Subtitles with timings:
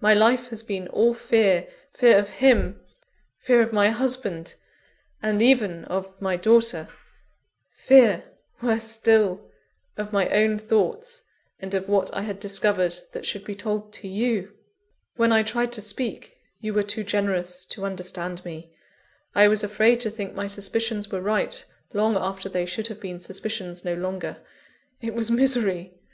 [0.00, 2.80] My life has been all fear fear of him;
[3.40, 4.54] fear of my husband,
[5.22, 6.88] and even of my daughter;
[7.76, 8.24] fear,
[8.62, 9.50] worse still,
[9.98, 11.20] of my own thoughts,
[11.60, 14.54] and of what I had discovered that should be told to you.
[15.16, 18.74] When I tried to speak, you were too generous to understand me
[19.34, 21.62] I was afraid to think my suspicions were right,
[21.92, 24.38] long after they should have been suspicions no longer.
[25.02, 25.92] It was misery!